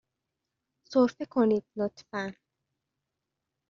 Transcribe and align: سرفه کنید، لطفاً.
سرفه 0.83 1.25
کنید، 1.25 1.63
لطفاً. 1.75 2.33